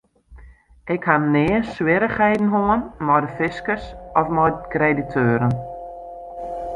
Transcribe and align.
Ik 0.93 1.03
ha 1.09 1.15
nea 1.33 1.59
swierrichheden 1.73 2.49
hân 2.55 2.79
mei 3.05 3.19
de 3.23 3.29
fiskus 3.37 3.83
of 4.19 4.27
mei 4.35 4.51
krediteuren. 4.73 5.53